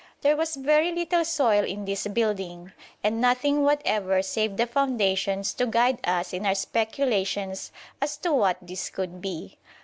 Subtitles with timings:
[0.21, 2.71] There was very little soil in this building;
[3.03, 8.57] and nothing whatever save the foundations to guide us in our speculations as to what
[8.63, 9.59] this could be.